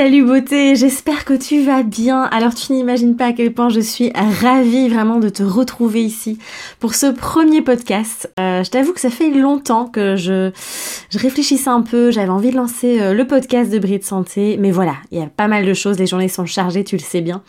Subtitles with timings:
[0.00, 2.22] Salut beauté, j'espère que tu vas bien.
[2.22, 6.38] Alors tu n'imagines pas à quel point je suis ravie vraiment de te retrouver ici
[6.78, 8.32] pour ce premier podcast.
[8.38, 10.52] Euh, je t'avoue que ça fait longtemps que je,
[11.10, 14.70] je réfléchissais un peu, j'avais envie de lancer euh, le podcast de Brie Santé, mais
[14.70, 17.20] voilà, il y a pas mal de choses, les journées sont chargées, tu le sais
[17.20, 17.42] bien.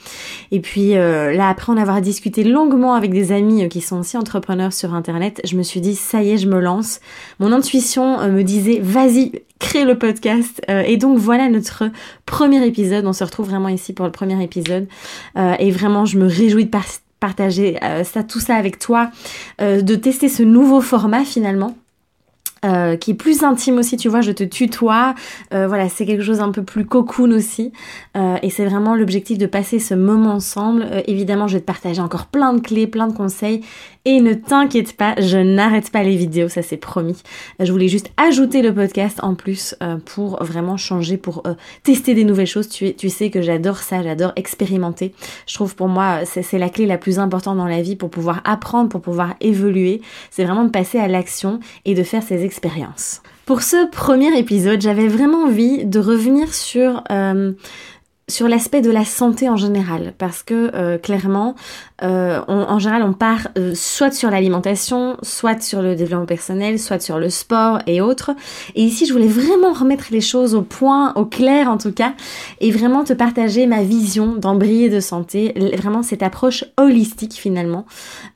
[0.50, 4.18] Et puis euh, là, après en avoir discuté longuement avec des amis qui sont aussi
[4.18, 7.00] entrepreneurs sur Internet, je me suis dit, ça y est, je me lance.
[7.38, 10.62] Mon intuition me disait, vas-y, crée le podcast.
[10.68, 11.84] et donc voilà notre
[12.26, 13.06] premier épisode.
[13.06, 14.88] On se retrouve vraiment ici pour le premier épisode.
[15.38, 16.72] Euh, et vraiment, je me réjouis de
[17.20, 19.12] partager euh, ça, tout ça avec toi,
[19.62, 21.76] euh, de tester ce nouveau format finalement.
[22.66, 25.16] Euh, qui est plus intime aussi, tu vois, je te tutoie,
[25.54, 27.72] euh, voilà, c'est quelque chose un peu plus cocoon aussi,
[28.18, 30.86] euh, et c'est vraiment l'objectif de passer ce moment ensemble.
[31.08, 33.62] évidemment, je vais te partager encore plein de clés, plein de conseils,
[34.10, 37.22] et ne t'inquiète pas, je n'arrête pas les vidéos, ça c'est promis.
[37.60, 41.44] Je voulais juste ajouter le podcast en plus pour vraiment changer, pour
[41.84, 42.70] tester des nouvelles choses.
[42.70, 45.14] Tu, sais que j'adore ça, j'adore expérimenter.
[45.46, 48.42] Je trouve pour moi, c'est la clé la plus importante dans la vie pour pouvoir
[48.46, 50.02] apprendre, pour pouvoir évoluer.
[50.32, 53.22] C'est vraiment de passer à l'action et de faire ces expérience.
[53.46, 57.54] Pour ce premier épisode, j'avais vraiment envie de revenir sur euh,
[58.30, 61.56] sur l'aspect de la santé en général, parce que euh, clairement,
[62.02, 67.20] euh, en général, on part soit sur l'alimentation, soit sur le développement personnel, soit sur
[67.20, 68.32] le sport et autres.
[68.76, 72.14] Et ici, je voulais vraiment remettre les choses au point, au clair en tout cas,
[72.62, 77.86] et vraiment te partager ma vision d'embryer de santé, vraiment cette approche holistique finalement.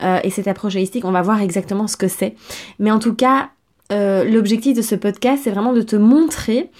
[0.02, 2.34] et cette approche holistique, on va voir exactement ce que c'est.
[2.78, 3.48] Mais en tout cas,
[3.92, 6.70] euh, l'objectif de ce podcast, c'est vraiment de te montrer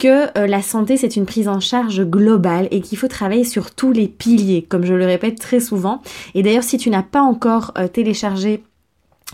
[0.00, 3.72] que euh, la santé, c'est une prise en charge globale et qu'il faut travailler sur
[3.72, 6.02] tous les piliers, comme je le répète très souvent.
[6.34, 8.64] Et d'ailleurs, si tu n'as pas encore euh, téléchargé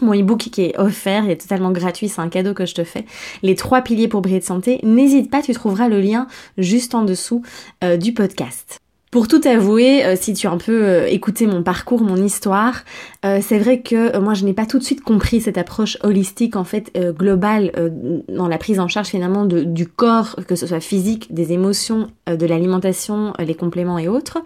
[0.03, 2.85] mon e-book qui est offert, il est totalement gratuit, c'est un cadeau que je te
[2.85, 3.07] fais.
[3.43, 6.27] Les trois piliers pour briller de santé, n'hésite pas, tu trouveras le lien
[6.59, 7.41] juste en dessous
[7.99, 8.83] du podcast.
[9.17, 12.85] Pour tout avouer, euh, si tu as un peu euh, écouté mon parcours, mon histoire,
[13.25, 16.55] euh, c'est vrai que moi je n'ai pas tout de suite compris cette approche holistique
[16.55, 17.73] en fait globale
[18.29, 22.45] dans la prise en charge finalement du corps, que ce soit physique, des émotions, de
[22.45, 24.37] l'alimentation, les compléments et autres.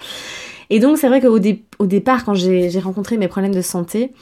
[0.70, 1.40] Et donc c'est vrai qu'au
[1.80, 4.12] au départ quand j'ai rencontré mes problèmes de santé,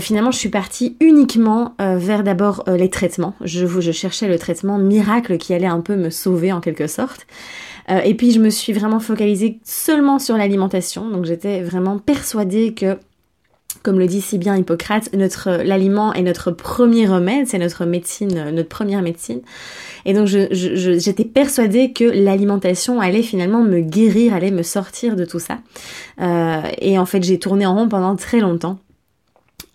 [0.00, 3.34] finalement, je suis partie uniquement vers d'abord les traitements.
[3.44, 7.28] Je, je cherchais le traitement miracle qui allait un peu me sauver en quelque sorte.
[7.90, 11.08] Euh, et puis je me suis vraiment focalisée seulement sur l'alimentation.
[11.08, 12.98] Donc j'étais vraiment persuadée que
[13.82, 18.50] comme le dit si bien Hippocrate, notre l'aliment est notre premier remède, c'est notre médecine,
[18.50, 19.40] notre première médecine.
[20.04, 25.38] Et donc j'étais persuadée que l'alimentation allait finalement me guérir, allait me sortir de tout
[25.38, 25.58] ça.
[26.20, 28.78] Euh, et en fait j'ai tourné en rond pendant très longtemps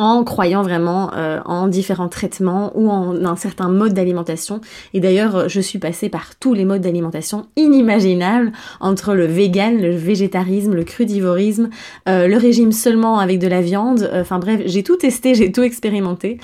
[0.03, 4.59] en croyant vraiment euh, en différents traitements ou en un certain mode d'alimentation.
[4.93, 9.95] Et d'ailleurs, je suis passée par tous les modes d'alimentation inimaginables, entre le vegan, le
[9.95, 11.69] végétarisme, le crudivorisme,
[12.09, 14.09] euh, le régime seulement avec de la viande.
[14.13, 16.37] Enfin bref, j'ai tout testé, j'ai tout expérimenté,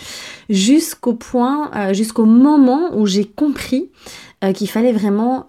[0.49, 3.89] jusqu'au point, euh, jusqu'au moment où j'ai compris
[4.53, 5.45] qu'il fallait vraiment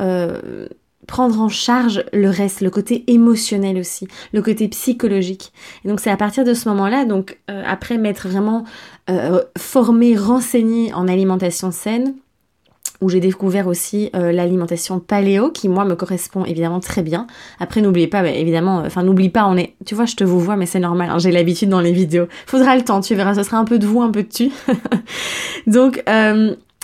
[1.10, 5.52] prendre en charge le reste, le côté émotionnel aussi, le côté psychologique.
[5.84, 8.64] Et donc c'est à partir de ce moment-là, donc euh, après m'être vraiment
[9.10, 12.14] euh, formée, renseignée en alimentation saine,
[13.00, 17.26] où j'ai découvert aussi euh, l'alimentation paléo qui moi me correspond évidemment très bien.
[17.58, 20.38] Après n'oubliez pas, bah, évidemment, enfin n'oublie pas, on est, tu vois, je te vous
[20.38, 22.26] vois, mais c'est normal, hein, j'ai l'habitude dans les vidéos.
[22.46, 24.52] Faudra le temps, tu verras, ce sera un peu de vous, un peu de tu.
[25.66, 26.04] Donc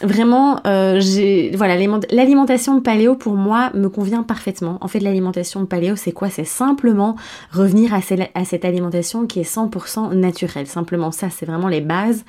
[0.03, 4.77] vraiment, euh, j'ai voilà, l'alimentation paléo pour moi me convient parfaitement.
[4.83, 6.29] En fait, l'alimentation paléo, c'est quoi?
[6.29, 7.17] C'est simplement
[7.51, 8.01] revenir à,
[8.35, 10.67] à, cette alimentation qui est 100% naturelle.
[10.67, 12.25] Simplement ça, c'est vraiment les bases.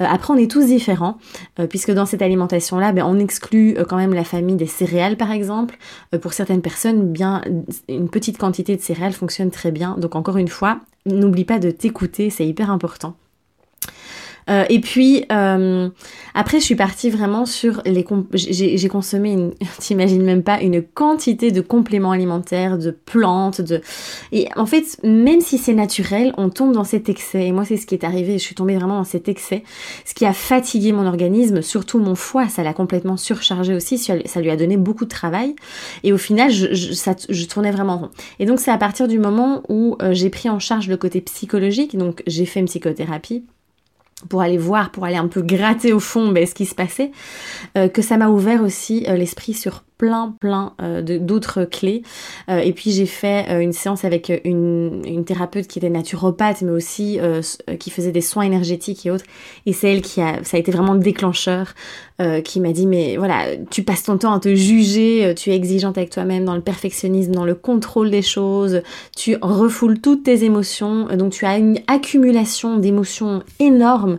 [0.00, 1.18] Euh, après, on est tous différents,
[1.58, 5.32] euh, puisque dans cette alimentation-là, ben, on exclut quand même la famille des céréales, par
[5.32, 5.76] exemple.
[6.22, 7.42] pour certaines personnes, bien
[7.88, 9.96] une petite quantité de céréales fonctionne très bien.
[9.98, 13.16] Donc encore une fois, n'oublie pas de t'écouter, c'est hyper important.
[14.48, 15.88] Euh, et puis euh,
[16.34, 18.04] après, je suis partie vraiment sur les.
[18.34, 19.52] J'ai consommé, une...
[19.78, 23.80] t'imagines même pas, une quantité de compléments alimentaires, de plantes, de.
[24.32, 27.46] Et en fait, même si c'est naturel, on tombe dans cet excès.
[27.46, 28.34] Et moi, c'est ce qui est arrivé.
[28.34, 29.62] Je suis tombée vraiment dans cet excès,
[30.04, 32.48] ce qui a fatigué mon organisme, surtout mon foie.
[32.48, 33.98] Ça l'a complètement surchargé aussi.
[33.98, 35.54] Ça lui a donné beaucoup de travail.
[36.04, 36.92] Et au final, je, je,
[37.28, 38.10] je tournais vraiment rond.
[38.38, 41.20] Et donc, c'est à partir du moment où euh, j'ai pris en charge le côté
[41.20, 41.96] psychologique.
[41.96, 43.44] Donc, j'ai fait une psychothérapie
[44.28, 47.12] pour aller voir, pour aller un peu gratter au fond ben, ce qui se passait,
[47.74, 52.02] que ça m'a ouvert aussi l'esprit sur plein plein euh, d'autres clés.
[52.48, 56.62] Euh, et puis j'ai fait euh, une séance avec une, une, thérapeute qui était naturopathe
[56.62, 57.18] mais aussi
[57.80, 59.24] qui faisait des soins énergétiques et autres.
[59.66, 61.74] Et c'est elle qui a ça a été vraiment le déclencheur
[62.44, 65.98] qui m'a dit mais voilà tu passes ton temps à te juger tu es exigeante
[65.98, 68.82] avec toi-même dans le perfectionnisme dans le contrôle des choses
[69.16, 74.18] tu refoules toutes tes émotions donc tu as une accumulation d'émotions énormes.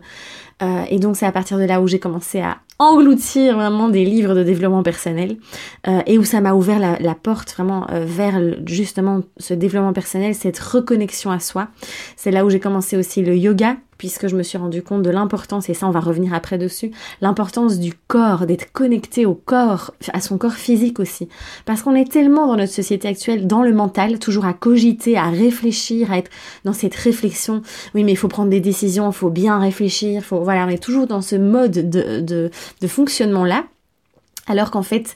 [0.90, 4.34] Et donc c'est à partir de là où j'ai commencé à engloutir vraiment des livres
[4.34, 5.38] de développement personnel
[5.88, 10.34] euh, et où ça m'a ouvert la, porte vraiment euh, vers justement ce développement personnel,
[10.34, 11.68] cette reconnexion à soi.
[12.16, 15.12] C'est là où j'ai commencé aussi le yoga puisque je me suis rendu compte de
[15.12, 16.90] l'importance, et ça on va revenir après dessus,
[17.22, 21.30] l'importance du corps, d'être connecté au corps, à son corps physique aussi.
[21.66, 25.30] Parce qu'on est tellement dans notre société actuelle, dans le mental, toujours à cogiter, à
[25.30, 26.32] réfléchir, à être
[26.64, 27.62] dans cette réflexion.
[27.94, 30.82] Oui, mais il faut prendre des décisions, il faut bien réfléchir, faut, voilà, on est
[30.82, 32.50] toujours dans ce mode de, de,
[32.82, 33.66] de fonctionnement-là.
[34.50, 35.16] Alors qu'en fait,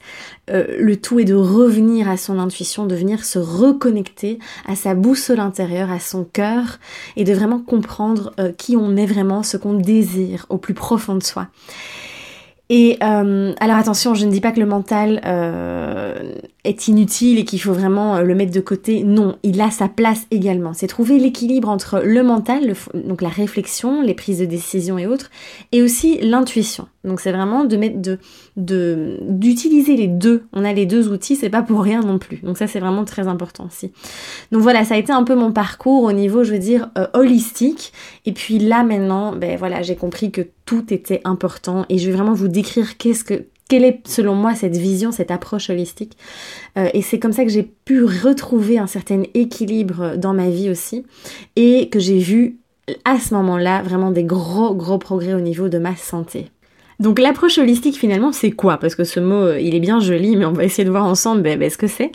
[0.50, 4.96] euh, le tout est de revenir à son intuition, de venir se reconnecter à sa
[4.96, 6.80] boussole intérieure, à son cœur,
[7.18, 11.16] et de vraiment comprendre euh, qui on est vraiment, ce qu'on désire au plus profond
[11.16, 11.48] de soi.
[12.70, 16.34] Et euh, alors attention, je ne dis pas que le mental euh,
[16.64, 19.04] est inutile et qu'il faut vraiment euh, le mettre de côté.
[19.04, 20.74] Non, il a sa place également.
[20.74, 25.30] C'est trouver l'équilibre entre le mental, donc la réflexion, les prises de décision et autres,
[25.72, 26.88] et aussi l'intuition.
[27.04, 28.18] Donc c'est vraiment de mettre de
[28.56, 30.44] d'utiliser les deux.
[30.54, 32.38] On a les deux outils, c'est pas pour rien non plus.
[32.38, 33.92] Donc ça c'est vraiment très important aussi.
[34.54, 37.92] Donc voilà, ça a été un peu mon parcours au niveau, je veux dire, holistique.
[38.26, 42.16] Et puis là maintenant, ben voilà, j'ai compris que tout était important et je vais
[42.16, 46.18] vraiment vous décrire qu'est-ce que quelle est selon moi cette vision, cette approche holistique.
[46.78, 50.70] Euh, et c'est comme ça que j'ai pu retrouver un certain équilibre dans ma vie
[50.70, 51.06] aussi
[51.56, 52.60] et que j'ai vu
[53.06, 56.50] à ce moment-là vraiment des gros gros progrès au niveau de ma santé.
[57.04, 58.78] Donc l'approche holistique finalement c'est quoi?
[58.78, 61.06] Parce que ce mot euh, il est bien joli mais on va essayer de voir
[61.06, 62.12] ensemble ben, ben, ce que c'est.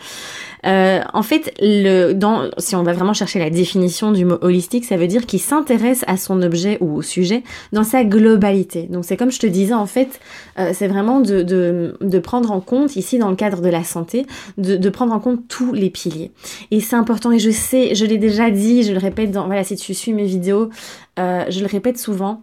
[0.67, 4.85] Euh, en fait, le, dans, si on va vraiment chercher la définition du mot holistique,
[4.85, 7.43] ça veut dire qu'il s'intéresse à son objet ou au sujet
[7.73, 8.88] dans sa globalité.
[8.90, 10.20] Donc c'est comme je te disais, en fait,
[10.58, 14.26] euh, c'est vraiment de, de, prendre en compte, ici dans le cadre de la santé,
[14.56, 16.32] de, prendre en compte tous les piliers.
[16.70, 19.64] Et c'est important, et je sais, je l'ai déjà dit, je le répète dans, voilà,
[19.64, 20.70] si tu suis mes vidéos,
[21.17, 22.43] je le répète souvent,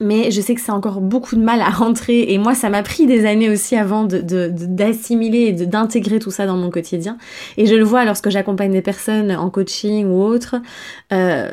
[0.00, 2.32] mais je sais que c'est encore beaucoup de mal à rentrer.
[2.32, 6.46] Et moi ça m'a pris des années aussi avant d'assimiler de, et d'intégrer tout ça
[6.46, 7.16] dans mon quotidien.
[7.56, 10.56] Et je le vois lorsque j'accompagne des personnes en coaching ou autre
[11.12, 11.50] euh,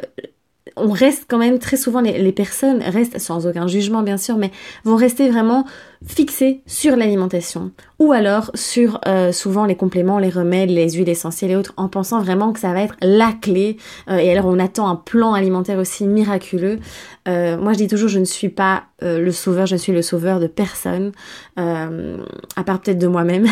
[0.77, 4.51] on reste quand même très souvent, les, personnes restent, sans aucun jugement bien sûr, mais
[4.83, 5.65] vont rester vraiment
[6.05, 11.51] fixées sur l'alimentation ou alors sur euh, souvent les compléments, les remèdes, les huiles essentielles
[11.51, 13.77] et autres, en pensant vraiment que ça va être la clé.
[14.09, 16.79] Euh, et alors on attend un plan alimentaire aussi miraculeux.
[17.27, 20.39] Euh, moi je dis toujours, je ne suis pas le sauveur, je suis le sauveur
[20.39, 21.11] de personne,
[21.57, 23.45] à part peut-être de moi-même.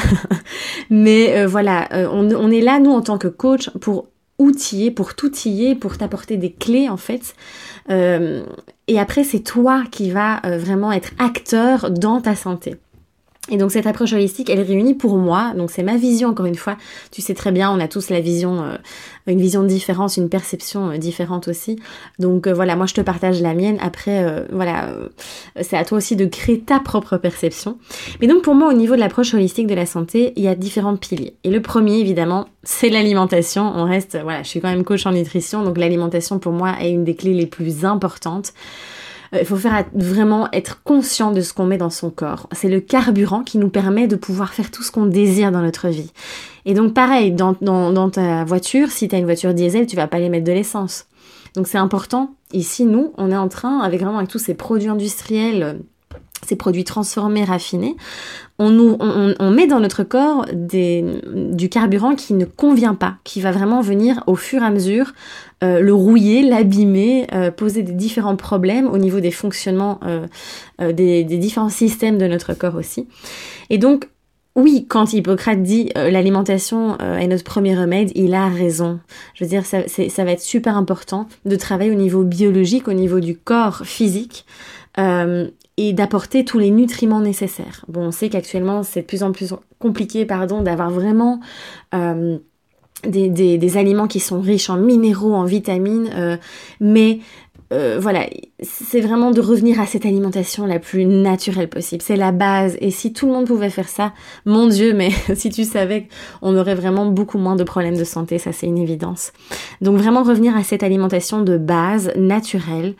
[0.90, 4.08] mais voilà, on, on est là, nous, en tant que coach, pour
[4.39, 7.35] outiller, pour t'outiller, pour t'apporter des clés en fait.
[7.89, 8.44] Euh,
[8.88, 12.75] et après, c'est toi qui vas euh, vraiment être acteur dans ta santé.
[13.51, 16.56] Et donc cette approche holistique, elle réunit pour moi, donc c'est ma vision encore une
[16.56, 16.78] fois.
[17.12, 18.78] Tu sais très bien, on a tous la vision, euh,
[19.28, 21.78] une vision différente, une perception euh, différente aussi.
[22.19, 23.77] Donc euh, voilà, moi je te partage la mienne.
[23.82, 24.96] Après, voilà,
[25.62, 27.77] c'est à toi aussi de créer ta propre perception.
[28.22, 30.56] Mais donc pour moi, au niveau de l'approche holistique de la santé, il y a
[30.56, 31.36] différents piliers.
[31.44, 33.74] Et le premier, évidemment, c'est l'alimentation.
[33.75, 36.91] On reste, voilà, je suis quand même coach en nutrition, donc l'alimentation pour moi est
[36.91, 38.53] une des clés les plus importantes.
[39.34, 42.48] Euh, il faut faire vraiment être conscient de ce qu'on met dans son corps.
[42.52, 45.90] C'est le carburant qui nous permet de pouvoir faire tout ce qu'on désire dans notre
[45.90, 46.12] vie.
[46.66, 47.54] Et donc pareil, dans,
[48.10, 51.08] ta voiture, si tu as une voiture diesel, tu vas pas aller mettre de l'essence.
[51.56, 52.36] Donc c'est important.
[52.54, 55.82] Ici, nous, on est en train, avec vraiment avec tous ces produits industriels,
[56.45, 57.95] ces produits transformés, raffinés,
[58.59, 63.51] on, nous, on, met dans notre corps du carburant qui ne convient pas, qui va
[63.51, 65.13] vraiment venir au fur et à mesure
[65.63, 71.23] euh, le rouiller, l'abîmer, euh, poser des différents problèmes au niveau des fonctionnements euh, des,
[71.23, 73.07] différents systèmes de notre corps aussi.
[73.69, 74.09] Et donc,
[74.55, 79.00] oui, quand Hippocrate dit l'alimentation est notre premier remède, il a raison.
[79.33, 79.79] Je veux dire, ça,
[80.23, 84.45] va être super important de travailler au niveau biologique, au niveau du corps physique,
[85.77, 87.86] et d'apporter tous les nutriments nécessaires.
[87.88, 91.39] Bon, on sait qu'actuellement c'est de plus en plus compliqué, pardon, d'avoir vraiment
[91.94, 92.38] euh,
[93.03, 96.38] des, des, des, aliments qui sont riches en minéraux, en vitamines, euh,
[96.80, 97.20] mais
[97.74, 98.27] euh, voilà,
[98.63, 102.01] c'est vraiment de revenir à cette alimentation la plus naturelle possible.
[102.01, 102.77] C'est la base.
[102.79, 104.13] Et si tout le monde pouvait faire ça,
[104.46, 106.08] mon Dieu, mais si tu savais,
[106.41, 109.34] on aurait vraiment beaucoup moins de problèmes de santé, ça c'est une évidence.
[109.82, 112.96] Donc vraiment revenir à cette alimentation de base, naturelle,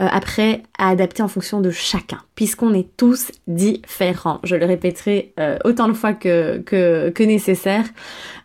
[0.00, 4.40] euh, après à adapter en fonction de chacun, puisqu'on est tous différents.
[4.42, 7.84] Je le répéterai euh, autant de fois que, que, nécessaire.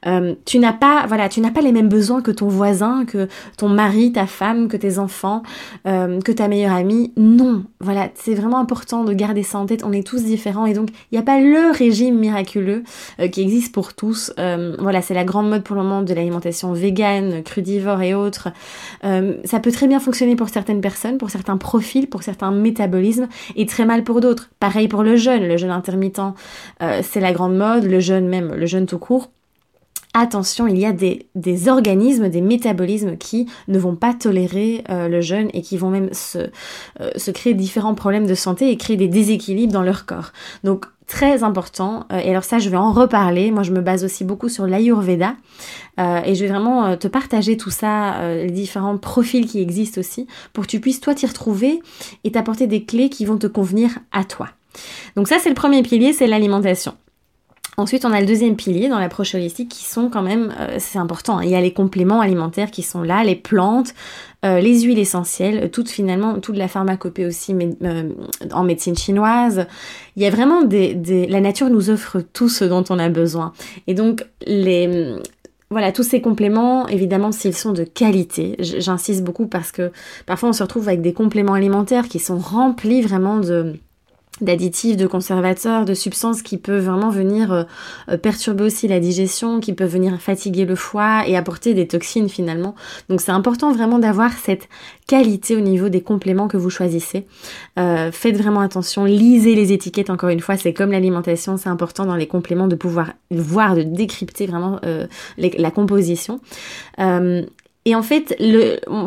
[0.05, 3.27] Euh, tu n'as pas, voilà, tu n'as pas les mêmes besoins que ton voisin, que
[3.57, 5.41] ton mari, ta femme, que tes enfants,
[5.85, 7.11] que ta meilleure amie.
[7.17, 9.83] Non, voilà, c'est vraiment important de garder ça en tête.
[9.83, 12.83] On est tous différents et donc il n'y a pas le régime miraculeux
[13.31, 14.33] qui existe pour tous.
[14.37, 18.49] voilà, c'est la grande mode pour le moment de l'alimentation végane, crudivore et autres.
[19.01, 23.65] ça peut très bien fonctionner pour certaines personnes, pour certains profils, pour certains métabolismes, et
[23.65, 24.49] très mal pour d'autres.
[24.59, 26.21] Pareil pour le jeûne, le jeûne intermittent,
[26.81, 29.31] euh, c'est la grande mode, le jeûne même, le jeûne tout court.
[30.15, 35.21] Attention, il y a des, organismes, des métabolismes qui ne vont pas tolérer euh, le
[35.21, 36.49] jeûne et qui vont même se,
[36.99, 40.31] euh, se créer différents problèmes de santé et créer des déséquilibres dans leur corps.
[40.63, 42.07] Donc très important.
[42.11, 43.51] Euh, et alors ça, je vais en reparler.
[43.51, 45.35] Moi, je me base aussi beaucoup sur l'Ayurveda.
[45.99, 50.63] Et je vais vraiment te partager tout ça, les différents profils qui existent aussi, pour
[50.63, 51.81] que tu puisses toi t'y retrouver
[52.23, 54.47] et t'apporter des clés qui vont te convenir à toi.
[55.17, 56.93] Donc ça, c'est le premier pilier, c'est l'alimentation.
[57.79, 60.99] Ensuite, on a le deuxième pilier dans l'approche holistique qui sont quand même, euh, c'est
[60.99, 63.93] important, il y a les compléments alimentaires qui sont là, les plantes,
[64.43, 68.09] euh, les huiles essentielles, toute finalement, toute la pharmacopée aussi euh,
[68.51, 69.65] en médecine chinoise.
[70.17, 73.53] Il y a vraiment des, La nature nous offre tout ce dont on a besoin.
[73.87, 75.15] Et donc, les...
[75.71, 79.91] Voilà, tous ces compléments, évidemment, s'ils sont de qualité, j'insiste beaucoup parce que
[80.25, 83.75] parfois on se retrouve avec des compléments alimentaires qui sont remplis vraiment de
[84.41, 87.63] d'additifs, de conservateurs, de substances qui peuvent vraiment venir euh,
[88.09, 92.29] euh, perturber aussi la digestion, qui peuvent venir fatiguer le foie et apporter des toxines
[92.29, 92.75] finalement.
[93.09, 94.69] Donc c'est important vraiment d'avoir cette
[95.07, 97.25] qualité au niveau des compléments que vous choisissez.
[97.77, 102.05] Euh, faites vraiment attention, lisez les étiquettes encore une fois, c'est comme l'alimentation, c'est important
[102.05, 104.79] dans les compléments de pouvoir voir, de décrypter vraiment
[105.37, 106.39] la composition.
[107.85, 108.37] Et en fait,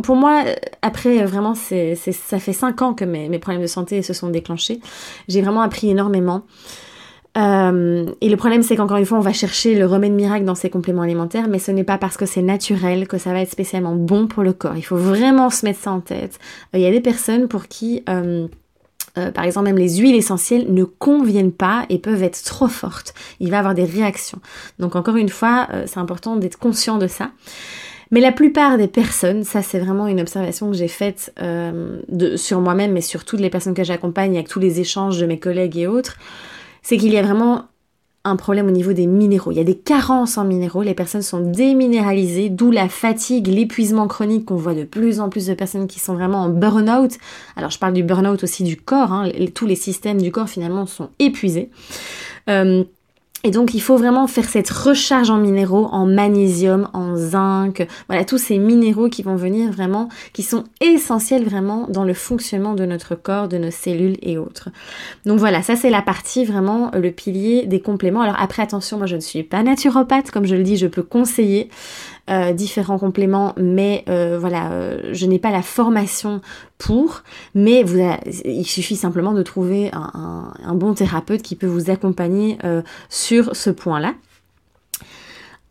[0.03, 0.45] pour moi,
[0.81, 4.81] après vraiment, ça fait 5 ans que mes, mes, problèmes de santé se sont déclenchés.
[5.29, 6.43] J'ai vraiment appris énormément.
[7.39, 10.55] Euh, et le problème, c'est qu'encore une fois, on va chercher le remède miracle dans
[10.55, 13.51] ces compléments alimentaires, mais ce n'est pas parce que c'est naturel que ça va être
[13.51, 14.77] spécialement bon pour le corps.
[14.77, 16.39] Il faut vraiment se mettre ça en tête.
[16.75, 18.03] Euh, il y a des personnes pour qui...
[18.09, 18.47] Euh,
[19.35, 23.13] par exemple, même les huiles essentielles ne conviennent pas et peuvent être trop fortes.
[23.41, 24.39] Il va avoir des réactions.
[24.79, 27.31] Donc encore une fois, c'est important d'être conscient de ça.
[28.13, 32.61] Mais la plupart des personnes, ça c'est vraiment une observation que j'ai faite euh, sur
[32.61, 35.79] moi-même, mais sur toutes les personnes que j'accompagne, avec tous les échanges de mes collègues
[35.79, 36.19] et autres,
[36.83, 37.65] c'est qu'il y a vraiment
[38.25, 39.51] un problème au niveau des minéraux.
[39.51, 44.07] Il y a des carences en minéraux, les personnes sont déminéralisées, d'où la fatigue, l'épuisement
[44.07, 47.13] chronique qu'on voit de plus en plus de personnes qui sont vraiment en burn-out.
[47.57, 49.31] Alors je parle du burn-out aussi du corps, hein.
[49.55, 51.71] tous les systèmes du corps finalement sont épuisés.
[52.49, 52.85] Euh,
[53.45, 58.25] et donc il faut vraiment faire cette recharge en minéraux, en magnésium, en zinc, voilà
[58.25, 62.87] tous ces minéraux qui vont venir vraiment, qui sont essentiels vraiment dans le fonctionnement de
[62.87, 64.69] notre corps, de nos cellules et autres.
[65.27, 68.21] Donc voilà, ça c'est la partie vraiment le pilier des compléments.
[68.21, 71.03] Alors après attention, moi je ne suis pas naturopathe, comme je le dis, je peux
[71.03, 71.69] conseiller.
[72.31, 76.41] Euh, différents compléments, mais euh, voilà, euh, je n'ai pas la formation
[76.79, 77.25] pour,
[77.57, 77.99] mais vous
[78.45, 82.59] il suffit simplement de trouver un, bon thérapeute qui peut vous accompagner
[83.09, 84.15] sur ce point-là.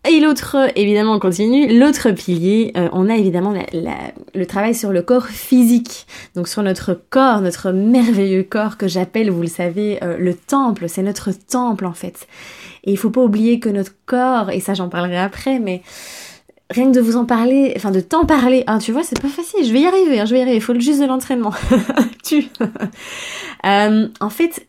[0.10, 1.78] Et l'autre, évidemment, on continue.
[1.78, 3.54] L'autre pilier, on a évidemment
[4.34, 6.06] le travail sur le corps physique.
[6.36, 10.90] Donc sur notre corps, notre merveilleux corps que j'appelle, vous le savez, le temple.
[10.90, 12.28] C'est notre temple en fait.
[12.84, 15.82] Et il faut pas oublier que notre corps, et ça j'en parlerai après, mais
[16.72, 19.28] rien que de vous en parler, enfin de t'en parler, hein, tu vois, c'est pas
[19.28, 19.66] facile.
[19.66, 20.58] Je vais y arriver, hein, je vais y arriver.
[20.58, 21.54] Il faut juste de l'entraînement.
[22.24, 22.48] tu.
[23.64, 24.66] Euh, en fait,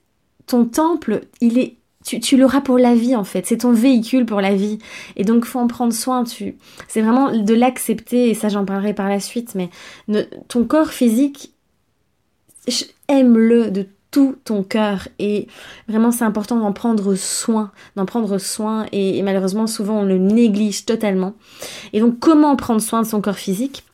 [0.47, 3.47] ton temple, il est, tu, l'auras pour la vie en fait.
[3.47, 4.81] C'est ton véhicule pour la vie.
[5.17, 6.25] Et donc faut en prendre soin.
[6.25, 6.57] Tu,
[6.89, 8.29] c'est vraiment de l'accepter.
[8.29, 9.55] Et ça, j'en parlerai par la suite.
[9.55, 9.71] Mais
[10.49, 11.55] ton corps physique,
[13.09, 15.09] aime-le de tout ton cœur.
[15.19, 15.49] Et
[15.89, 18.87] vraiment c'est important d'en prendre soin, d'en prendre soin.
[18.93, 21.35] Et, malheureusement souvent on le néglige totalement.
[21.93, 23.85] Et donc comment prendre soin de son corps physique?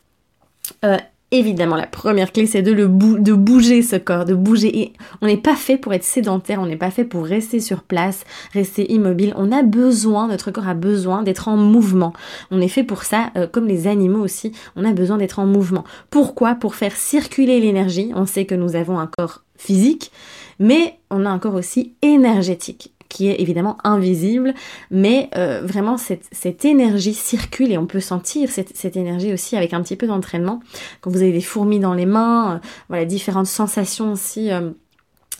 [0.85, 0.97] Euh,
[1.31, 4.79] Évidemment, la première clé, c'est de, le de bouger ce corps, de bouger.
[4.79, 7.83] Et on n'est pas fait pour être sédentaire, on n'est pas fait pour rester sur
[7.83, 9.33] place, rester immobile.
[9.37, 12.13] On a besoin, notre corps a besoin d'être en mouvement.
[12.49, 15.45] On est fait pour ça, euh, comme les animaux aussi, on a besoin d'être en
[15.45, 15.83] mouvement.
[16.09, 16.55] Pourquoi?
[16.55, 18.11] Pour faire circuler l'énergie.
[18.15, 20.11] On sait que nous avons un corps physique,
[20.57, 22.91] mais on a un corps aussi énergétique.
[23.09, 24.53] Qui est évidemment invisible,
[24.91, 29.57] mais euh, vraiment cette, cette, énergie circule et on peut sentir cette, cette énergie aussi
[29.57, 30.61] avec un petit peu d'entraînement.
[31.01, 34.51] Quand vous avez des fourmis dans les mains, euh, voilà, différentes sensations aussi.
[34.51, 34.69] Euh,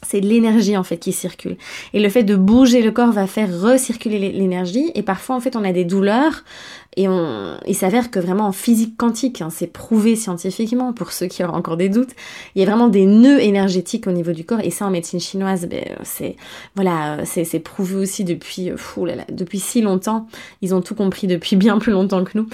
[0.01, 1.57] c'est l'énergie en fait qui circule.
[1.93, 4.91] Et le fait de bouger le corps va faire recirculer l'énergie.
[4.95, 6.43] Et parfois en fait on a des douleurs
[6.97, 11.27] et on, il s'avère que vraiment en physique quantique, hein, c'est prouvé scientifiquement pour ceux
[11.27, 12.09] qui auront encore des doutes,
[12.55, 14.59] il y a vraiment des nœuds énergétiques au niveau du corps.
[14.63, 16.35] Et ça en médecine chinoise, ben, c'est
[16.75, 18.71] voilà, c'est prouvé aussi depuis,
[19.05, 20.27] là, depuis si longtemps.
[20.61, 22.47] Ils ont tout compris depuis bien plus longtemps que nous.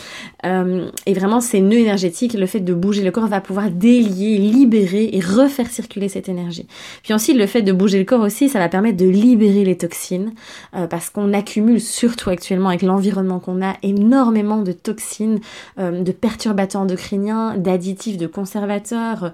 [0.46, 4.38] Euh, et vraiment ces nœuds énergétiques, le fait de bouger le corps va pouvoir délier,
[4.38, 6.68] libérer et refaire circuler cette énergie.
[7.04, 9.78] Puis ensuite le fait de bouger le corps aussi, ça va permettre de libérer les
[9.78, 10.34] toxines
[10.76, 15.40] euh, parce qu'on accumule surtout actuellement avec l'environnement qu'on a énormément de toxines,
[15.80, 19.34] euh, de perturbateurs endocriniens, d'additifs, de conservateurs,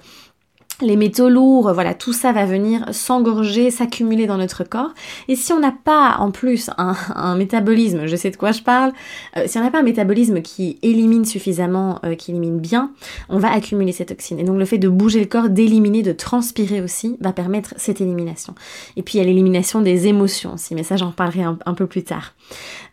[0.82, 4.94] les métaux lourds, voilà, tout ça va venir s'engorger, s'accumuler dans notre corps.
[5.28, 8.92] Et si on n'a pas en plus un, métabolisme, je sais de quoi je parle,
[9.38, 12.92] euh, si on n'a pas un métabolisme qui élimine suffisamment, euh, qui élimine bien,
[13.30, 14.40] on va accumuler ces toxines.
[14.40, 18.02] Et donc le fait de bouger le corps, d'éliminer, de transpirer aussi, va permettre cette
[18.02, 18.56] élimination.
[18.98, 21.88] Et puis il y a l'élimination des émotions aussi, mais ça j'en parlerai un, peu
[21.88, 22.34] plus tard.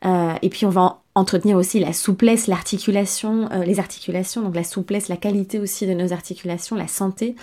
[0.05, 5.09] et puis on va entretenir aussi la souplesse, l'articulation, euh, les articulations, donc la souplesse,
[5.09, 7.35] la qualité aussi de nos articulations, la santé.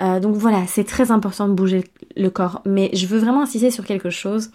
[0.00, 1.84] Euh, donc voilà, c'est très important de bouger
[2.16, 2.60] le corps.
[2.66, 4.50] Mais je veux vraiment insister sur quelque chose.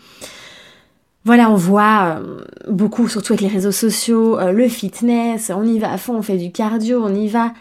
[1.25, 5.91] Voilà, on voit euh, beaucoup, surtout avec les réseaux sociaux, le fitness, on y va
[5.91, 7.53] à fond, on fait du cardio, on y va.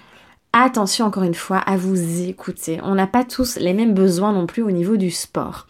[0.53, 2.81] Attention encore une fois à vous écouter.
[2.83, 5.67] On n'a pas tous les mêmes besoins non plus au niveau du sport.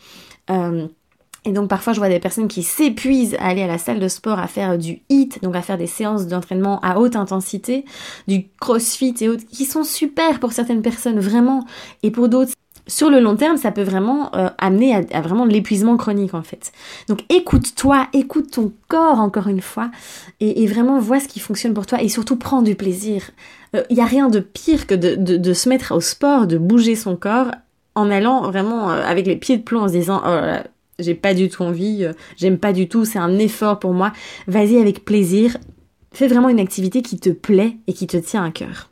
[1.45, 4.09] Et donc parfois je vois des personnes qui s'épuisent à aller à la salle de
[4.09, 7.85] sport, à faire du HIT, donc à faire des séances d'entraînement à haute intensité,
[8.27, 11.65] du crossfit et autres, qui sont super pour certaines personnes vraiment,
[12.03, 12.53] et pour d'autres
[12.89, 16.73] sur le long terme, ça peut vraiment euh, amener à, vraiment l'épuisement chronique en fait.
[17.09, 19.91] Donc écoute-toi, écoute ton corps encore une fois,
[20.41, 23.31] et, vraiment vois ce qui fonctionne pour toi, et surtout prends du plaisir.
[23.75, 26.57] Il euh, n'y a rien de pire que de, de, se mettre au sport, de
[26.57, 27.51] bouger son corps
[27.95, 30.65] en allant vraiment euh, avec les pieds de plomb en se disant oh là,
[30.99, 34.13] j'ai pas du tout envie, euh, j'aime pas du tout, c'est un effort pour moi.
[34.47, 35.57] Vas-y avec plaisir,
[36.13, 38.91] fais vraiment une activité qui te plaît et qui te tient à cœur.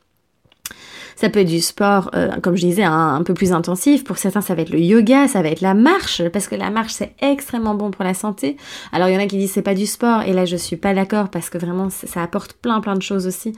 [1.16, 4.04] Ça peut être du sport, euh, comme je disais, un, peu plus intensif.
[4.04, 6.68] Pour certains, ça va être le yoga, ça va être la marche, parce que la
[6.68, 8.58] marche, c'est extrêmement bon pour la santé.
[8.92, 10.76] Alors, il y en a qui disent c'est pas du sport, et là, je suis
[10.76, 13.54] pas d'accord, parce que vraiment, ça apporte plein, plein de choses aussi.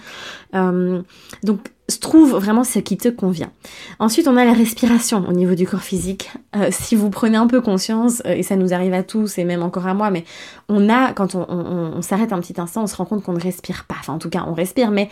[0.54, 1.02] Euh,
[1.42, 1.58] donc,
[1.96, 3.50] trouve vraiment ce qui te convient.
[3.98, 6.30] Ensuite, on a la respiration au niveau du corps physique.
[6.54, 9.44] Euh, si vous prenez un peu conscience, euh, et ça nous arrive à tous, et
[9.44, 10.24] même encore à moi, mais
[10.68, 13.86] on a, quand on, s'arrête un petit instant, on se rend compte qu'on ne respire
[13.86, 13.96] pas.
[14.00, 15.08] Enfin, en tout cas, on respire, mais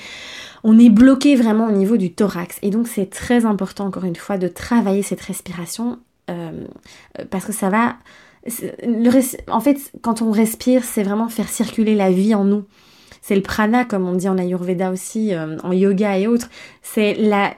[0.64, 2.58] on est bloqué vraiment au niveau du thorax.
[2.60, 5.98] Et donc, c'est très important, encore une fois, de travailler cette respiration,
[6.30, 6.64] euh,
[7.30, 7.96] parce que ça va...
[9.48, 12.64] en fait, quand on respire, c'est vraiment faire circuler la vie en nous
[13.26, 16.48] c'est le prana comme on dit en ayurveda aussi, euh, en yoga et autres.
[16.82, 17.54] C'est la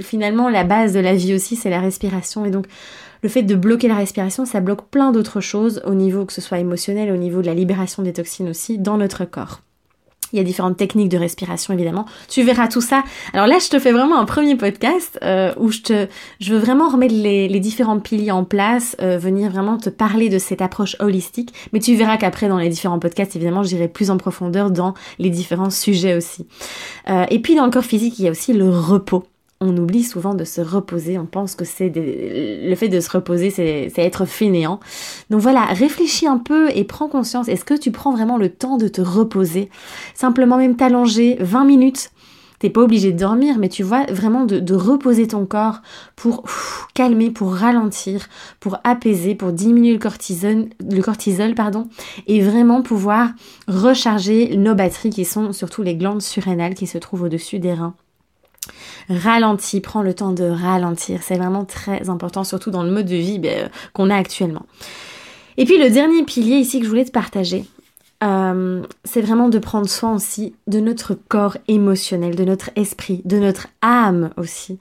[0.00, 2.66] finalement la base de la vie aussi, c'est la respiration et donc
[3.22, 6.40] le fait de bloquer la respiration, ça bloque plein d'autres choses au niveau que ce
[6.40, 9.60] soit émotionnel, au niveau de la libération des toxines aussi dans notre corps.
[10.32, 12.06] Il y a différentes techniques de respiration évidemment.
[12.28, 13.02] Tu verras tout ça.
[13.32, 16.06] Alors là, je te fais vraiment un premier podcast euh, où je te,
[16.40, 20.28] je veux vraiment remettre les, les différents piliers en place, euh, venir vraiment te parler
[20.28, 21.52] de cette approche holistique.
[21.72, 25.30] Mais tu verras qu'après dans les différents podcasts, évidemment, j'irai plus en profondeur dans les
[25.30, 26.46] différents sujets aussi.
[27.08, 29.24] Euh, et puis dans le corps physique, il y a aussi le repos
[29.62, 31.18] on oublie souvent de se reposer.
[31.18, 34.80] On pense que c'est le fait de se reposer, c'est être fainéant.
[35.28, 37.48] Donc voilà, réfléchis un peu et prends conscience.
[37.48, 39.68] Est-ce que tu prends vraiment le temps de te reposer?
[40.14, 42.10] Simplement même t'allonger 20 minutes.
[42.58, 45.80] T'es pas obligé de dormir, mais tu vois vraiment de, reposer ton corps
[46.14, 46.44] pour
[46.92, 48.28] calmer, pour ralentir,
[48.60, 51.88] pour apaiser, pour diminuer le cortisol, le cortisol pardon,
[52.26, 53.30] et vraiment pouvoir
[53.66, 57.94] recharger nos batteries qui sont surtout les glandes surrénales qui se trouvent au-dessus des reins
[59.08, 61.20] ralentis, prends le temps de ralentir.
[61.22, 64.66] C'est vraiment très important, surtout dans le mode de vie ben, qu'on a actuellement.
[65.56, 67.64] Et puis le dernier pilier ici que je voulais te partager,
[68.22, 73.38] euh, c'est vraiment de prendre soin aussi de notre corps émotionnel, de notre esprit, de
[73.38, 74.78] notre âme aussi.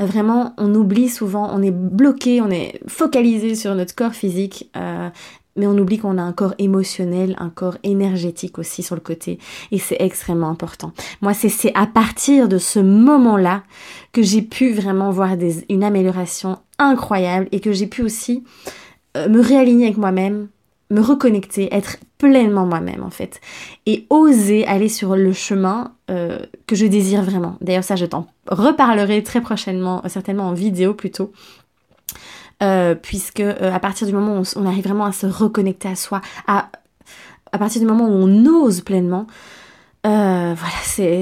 [0.00, 4.70] Euh, vraiment, on oublie souvent, on est bloqué, on est focalisé sur notre corps physique
[4.76, 5.10] euh,
[5.56, 9.38] mais on oublie qu'on a un corps émotionnel, un corps énergétique aussi sur le côté.
[9.70, 10.92] Et c'est extrêmement important.
[11.20, 13.62] Moi, c'est à partir de ce moment-là
[14.12, 15.36] que j'ai pu vraiment voir
[15.68, 18.44] une amélioration incroyable et que j'ai pu aussi
[19.16, 20.48] euh, me réaligner avec moi-même,
[20.90, 23.40] me reconnecter, être pleinement moi-même en fait.
[23.86, 27.56] Et oser aller sur le chemin euh, que je désire vraiment.
[27.60, 31.32] D'ailleurs, ça, je t'en reparlerai très prochainement, certainement en vidéo plutôt.
[33.02, 36.68] Puisque à partir du moment où on, arrive vraiment à se reconnecter à soi, à,
[37.52, 39.26] à partir du moment où on ose pleinement,
[40.04, 40.74] euh, voilà,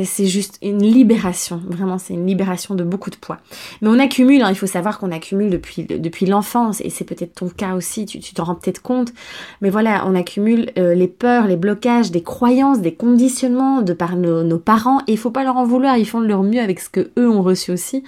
[0.04, 3.36] c'est juste une libération, vraiment c'est une libération de beaucoup de poids.
[3.82, 7.34] Mais on accumule, hein, il faut savoir qu'on accumule depuis, depuis l'enfance, et c'est peut-être
[7.34, 9.12] ton cas aussi, tu t'en rends peut-être compte,
[9.60, 14.16] mais voilà, on accumule euh, les peurs, les blocages, des croyances, des conditionnements de par
[14.16, 16.60] nos, nos parents, et il faut pas leur en vouloir, ils font de leur mieux
[16.60, 18.02] avec ce que eux ont reçu aussi,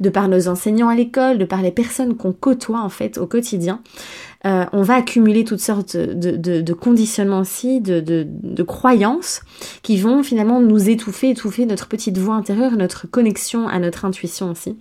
[0.00, 3.26] de par nos enseignants à l'école, de par les personnes qu'on côtoie en fait au
[3.26, 3.80] quotidien.
[4.46, 9.42] Euh, on va accumuler toutes sortes de, conditionnements aussi, de, croyances
[9.82, 14.50] qui vont finalement nous étouffer, étouffer notre petite voix intérieure, notre connexion à notre intuition
[14.50, 14.76] aussi.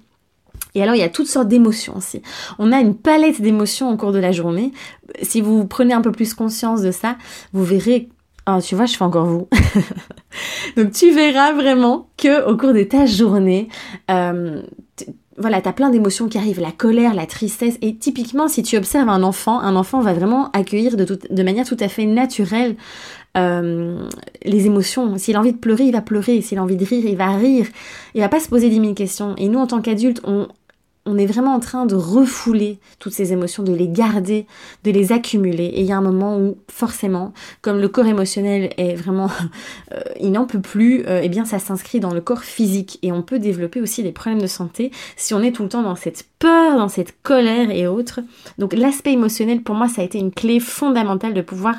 [0.75, 2.21] Et alors, il y a toutes sortes d'émotions aussi.
[2.59, 4.73] On a une palette d'émotions au cours de la journée.
[5.23, 7.17] Si vous prenez un peu plus conscience de ça,
[7.53, 8.09] vous verrez
[8.49, 9.49] Oh, tu vois, je fais encore vous.
[10.77, 13.67] Donc tu verras vraiment que au cours de ta journée,
[14.09, 14.61] euh,
[15.37, 19.09] voilà, t'as plein d'émotions qui arrivent, la colère, la tristesse, et typiquement, si tu observes
[19.09, 22.75] un enfant, un enfant va vraiment accueillir de, de manière tout à fait naturelle
[23.37, 24.07] euh,
[24.43, 25.17] les émotions.
[25.17, 26.41] S'il a envie de pleurer, il va pleurer.
[26.41, 27.67] S'il a envie de rire, il va rire.
[28.15, 29.35] Il va pas se poser dix mille questions.
[29.37, 30.47] Et nous, en tant qu'adultes, on,
[31.07, 34.45] on est vraiment en train de refouler toutes ces émotions, de les garder,
[34.83, 35.65] de les accumuler.
[35.65, 39.29] Et il y a un moment où, forcément, comme le corps émotionnel est vraiment,
[39.93, 42.99] euh, il n'en peut plus, euh, eh bien ça s'inscrit dans le corps physique.
[43.01, 45.83] Et on peut développer aussi des problèmes de santé si on est tout le temps
[45.83, 48.19] dans cette peur, dans cette colère et autres.
[48.57, 51.77] Donc l'aspect émotionnel, pour moi, ça a été une clé fondamentale de pouvoir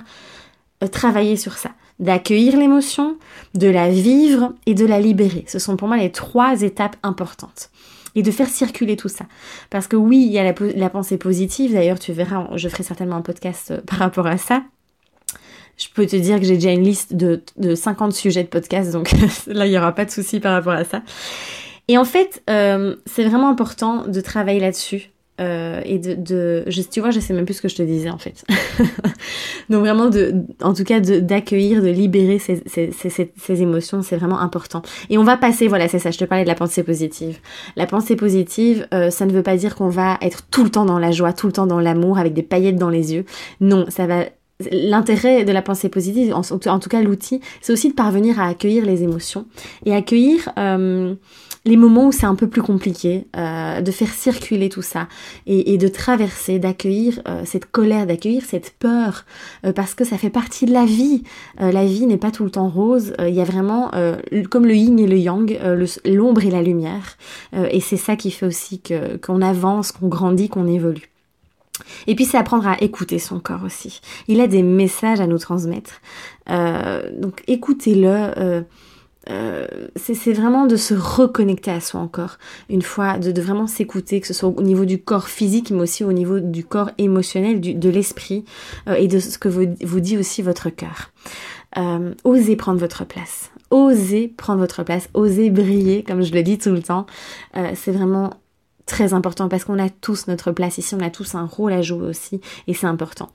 [0.82, 3.16] euh, travailler sur ça d'accueillir l'émotion,
[3.54, 5.44] de la vivre et de la libérer.
[5.48, 7.70] Ce sont pour moi les trois étapes importantes
[8.14, 9.26] et de faire circuler tout ça.
[9.70, 13.16] Parce que oui, il y a la, pensée positive, d'ailleurs tu verras, je ferai certainement
[13.16, 14.62] un podcast euh, par rapport à ça.
[15.76, 18.90] Je peux te dire que j'ai déjà une liste de, de 50 sujets de podcast,
[18.90, 19.12] donc
[19.46, 21.02] là, il n'y aura pas de souci par rapport à ça.
[21.86, 25.10] Et en fait, euh, c'est vraiment important de travailler là-dessus.
[25.40, 27.82] Euh, et de, de je, tu vois, je sais même plus ce que je te
[27.82, 28.44] disais en fait.
[29.70, 34.40] Donc vraiment, de, en tout cas, d'accueillir, de, libérer ces, ces, ces, émotions, c'est vraiment
[34.40, 34.82] important.
[35.10, 37.38] Et on va passer, voilà, c'est ça, je te parlais de la pensée positive.
[37.76, 40.84] La pensée positive, euh, ça ne veut pas dire qu'on va être tout le temps
[40.84, 43.24] dans la joie, tout le temps dans l'amour, avec des paillettes dans les yeux.
[43.60, 44.24] Non, ça va
[44.72, 48.84] L'intérêt de la pensée positive, en tout cas l'outil, c'est aussi de parvenir à accueillir
[48.84, 49.46] les émotions
[49.86, 51.14] et accueillir euh,
[51.68, 55.06] les moments où c'est un peu plus compliqué, euh, de faire circuler tout ça
[55.46, 59.26] et, de traverser, d'accueillir euh, cette colère, d'accueillir cette peur,
[59.66, 61.24] euh, parce que ça fait partie de la vie.
[61.58, 63.12] la vie n'est pas tout le temps rose.
[63.20, 63.90] Il y a vraiment,
[64.50, 65.58] comme le yin et le yang,
[66.06, 67.18] l'ombre et la lumière.
[67.52, 68.80] et c'est ça qui fait aussi
[69.24, 71.10] qu'on avance, qu'on grandit, qu'on évolue.
[72.06, 74.00] Et puis c'est apprendre à écouter son corps aussi.
[74.26, 76.00] Il a des messages à nous transmettre.
[76.48, 78.64] donc écoutez-le.
[79.30, 82.38] Euh, c'est vraiment de se reconnecter à soi encore,
[82.70, 86.04] une fois, de, vraiment s'écouter, que ce soit au niveau du corps physique, mais aussi
[86.04, 88.44] au niveau du corps émotionnel, de l'esprit,
[88.88, 91.10] euh, et de ce que vous, vous dit aussi votre cœur.
[91.76, 93.50] Euh, osez prendre votre place.
[93.70, 97.04] Osez prendre votre place, osez briller, comme je le dis tout le temps.
[97.74, 98.30] c'est vraiment
[98.88, 101.82] très important parce qu'on a tous notre place ici, on a tous un rôle à
[101.82, 103.28] jouer aussi et c'est important.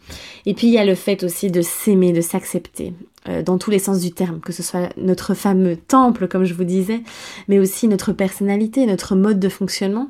[0.45, 2.93] Et puis il y a le fait aussi de s'aimer, de s'accepter
[3.29, 6.53] euh, dans tous les sens du terme, que ce soit notre fameux temple comme je
[6.53, 7.01] vous disais,
[7.47, 10.09] mais aussi notre personnalité, notre mode de fonctionnement.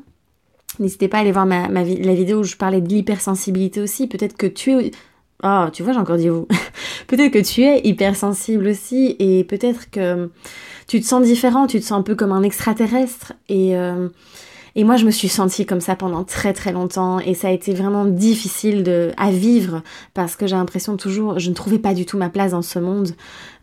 [0.79, 1.84] N'hésitez pas à aller voir la
[2.15, 4.08] vidéo où je parlais de l'hypersensibilité aussi.
[4.08, 4.91] Peut-être que tu es...
[5.43, 6.47] Oh, tu vois, j'ai encore dit vous.
[7.08, 10.32] peut-être que tu es hypersensible aussi et peut-être que
[10.88, 13.77] tu te sens différent, tu te sens un peu comme un extraterrestre et...
[13.77, 14.08] Euh,
[14.75, 17.51] et moi, je me suis sentie comme ça pendant très très longtemps et ça a
[17.51, 19.83] été vraiment difficile à vivre
[20.13, 22.79] parce que j'ai l'impression toujours, je ne trouvais pas du tout ma place dans ce
[22.79, 23.12] monde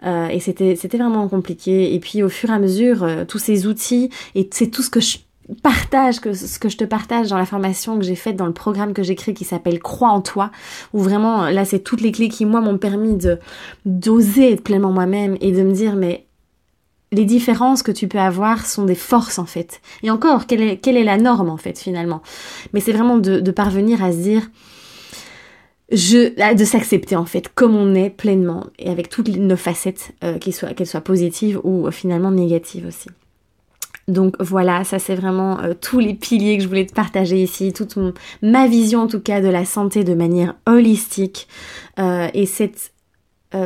[0.04, 1.94] euh, et c'était vraiment compliqué.
[1.94, 4.90] Et puis au fur et à mesure, euh, tous ces outils et c'est tout ce
[4.90, 5.18] que je
[5.64, 8.52] partage, que ce que je te partage dans la formation que j'ai faite dans le
[8.52, 10.52] programme que j'écris qui s'appelle Crois en toi,
[10.92, 13.40] où vraiment là c'est toutes les clés qui moi m'ont permis de
[13.84, 16.26] d'oser être pleinement moi-même et de me dire mais
[17.12, 19.80] les différences que tu peux avoir sont des forces en fait.
[20.02, 22.22] Et encore, quelle est, la norme en fait finalement?
[22.72, 24.48] Mais c'est vraiment de, parvenir à se dire,
[25.90, 30.38] je, de s'accepter en fait comme on est pleinement et avec toutes nos facettes, euh,
[30.38, 33.08] qu'elles soient, soient positives ou euh, finalement négatives aussi.
[34.06, 37.72] Donc voilà, ça c'est vraiment euh, tous les piliers que je voulais te partager ici,
[37.72, 37.96] toute
[38.40, 41.48] ma vision en tout cas de la santé de manière holistique.
[41.98, 42.92] et cette,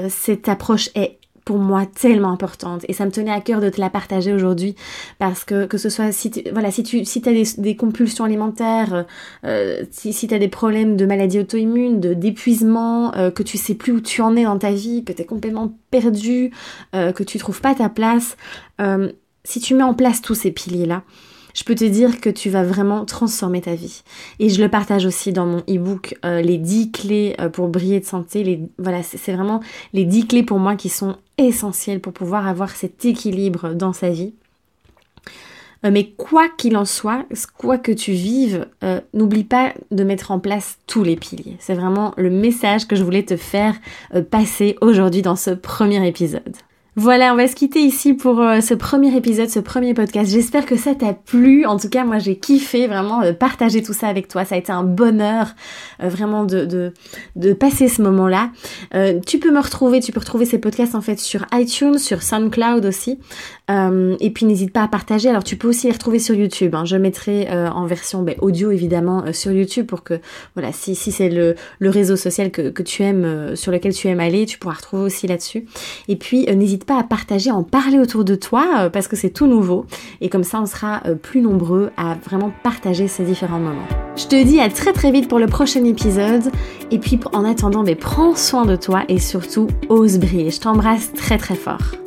[0.09, 2.85] cette approche est pour moi tellement importante.
[2.89, 4.75] Et ça me tenait à cœur de te la partager aujourd'hui
[5.19, 9.05] parce que que ce soit si tu, voilà si tu si as des, compulsions alimentaires
[9.45, 13.59] euh, si, si tu as des problèmes de maladies auto-immunes de d'épuisement euh, que tu
[13.59, 16.51] sais plus où tu en es dans ta vie que tu es complètement perdu
[16.95, 18.37] euh, que tu trouves pas ta place
[19.45, 21.03] si tu mets en place tous ces piliers là
[21.55, 24.03] je peux te dire que tu vas vraiment transformer ta vie.
[24.41, 28.01] Et je le partage aussi dans mon e-book, euh, les 10 clés euh, pour briller
[28.01, 28.69] de santé.
[28.77, 29.61] Voilà, c'est vraiment
[29.93, 34.11] les 10 clés pour moi qui sont essentielles pour pouvoir avoir cet équilibre dans sa
[34.11, 34.35] vie.
[35.85, 37.25] Euh, mais quoi qu'il en soit,
[37.57, 38.67] quoi que tu vives,
[39.13, 41.57] n'oublie pas de mettre en place tous les piliers.
[41.61, 43.77] C'est vraiment le message que je voulais te faire
[44.31, 46.57] passer aujourd'hui dans ce premier épisode.
[46.97, 50.31] Voilà, on va se quitter ici pour euh, ce premier épisode, ce premier podcast.
[50.31, 51.67] J'espère que ça t'a plu.
[51.67, 54.45] En tout cas, moi j'ai kiffé vraiment de partager tout ça avec toi.
[54.45, 55.57] Ça a été un bonheur
[56.01, 56.93] euh, vraiment de, de,
[57.35, 58.51] de, passer ce moment-là.
[58.95, 62.23] Euh, tu peux me retrouver, tu peux retrouver ces podcasts en fait sur iTunes, sur
[62.23, 63.19] SoundCloud aussi.
[63.69, 65.29] Et puis n'hésite pas à partager.
[65.29, 66.75] Alors tu peux aussi les retrouver sur YouTube.
[66.75, 66.85] Hein.
[66.85, 70.21] Je mettrai en version ben, audio évidemment sur YouTube pour que
[70.55, 74.09] voilà, si, si c'est le, le réseau social que, que tu aimes, sur lequel tu
[74.09, 75.67] aimes aller, tu pourras retrouver aussi là-dessus.
[76.09, 79.17] Et puis n'hésite pas à partager, à en parler autour de toi euh, parce que
[79.17, 79.87] c'est tout nouveau
[80.21, 83.87] et comme ça on sera euh, plus nombreux à vraiment partager ces différents moments.
[84.17, 86.51] Je te dis à très très vite pour le prochain épisode
[86.91, 90.51] et puis en attendant, mais prends soin de toi et surtout ose briller.
[90.51, 92.04] Je t'embrasse très très fort.